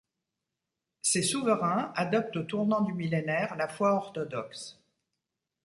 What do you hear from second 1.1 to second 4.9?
souverains adoptent au tournant du millénaire la foi orthodoxe.